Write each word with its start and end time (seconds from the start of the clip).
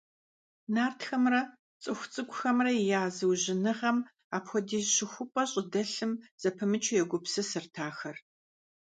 Нартхэмрэ 0.73 1.41
цӀыху 1.81 2.07
цӀыкӀумрэ 2.13 2.71
я 2.99 3.01
зыужьыныгъэм 3.15 3.97
апхуэдиз 4.35 4.85
щыхупӀэ 4.95 5.43
щӀыдэлъым 5.51 6.11
зэпымычу 6.41 6.97
егупсысырт 7.01 7.75
ахэр. 7.89 8.17